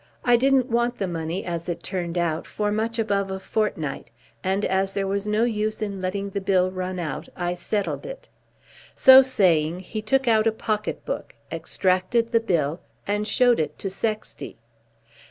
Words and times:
I 0.25 0.35
didn't 0.35 0.65
want 0.71 0.97
the 0.97 1.07
money, 1.07 1.45
as 1.45 1.69
it 1.69 1.83
turned 1.83 2.17
out, 2.17 2.47
for 2.47 2.71
much 2.71 2.97
above 2.97 3.29
a 3.29 3.39
fortnight, 3.39 4.09
and 4.43 4.65
as 4.65 4.93
there 4.93 5.05
was 5.05 5.27
no 5.27 5.43
use 5.43 5.79
in 5.79 6.01
letting 6.01 6.31
the 6.31 6.41
bill 6.41 6.71
run 6.71 6.97
out, 6.97 7.29
I 7.37 7.53
settled 7.53 8.07
it." 8.07 8.27
So 8.95 9.21
saying 9.21 9.81
he 9.81 10.01
took 10.01 10.27
out 10.27 10.47
a 10.47 10.51
pocket 10.51 11.05
book, 11.05 11.35
extracted 11.51 12.31
the 12.31 12.39
bill, 12.39 12.79
and 13.05 13.27
showed 13.27 13.59
it 13.59 13.77
to 13.77 13.91
Sexty. 13.91 14.57